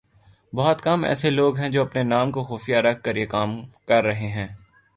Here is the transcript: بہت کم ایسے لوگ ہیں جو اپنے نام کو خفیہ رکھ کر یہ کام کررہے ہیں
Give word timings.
بہت 0.53 0.81
کم 0.81 1.03
ایسے 1.03 1.29
لوگ 1.29 1.57
ہیں 1.57 1.69
جو 1.69 1.81
اپنے 1.81 2.03
نام 2.03 2.31
کو 2.31 2.43
خفیہ 2.43 2.77
رکھ 2.77 3.03
کر 3.03 3.15
یہ 3.15 3.25
کام 3.25 3.51
کررہے 3.87 4.29
ہیں 4.29 4.47